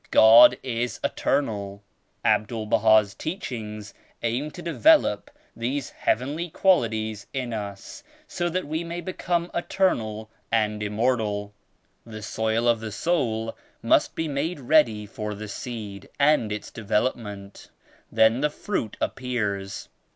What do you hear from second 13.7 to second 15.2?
must be made ready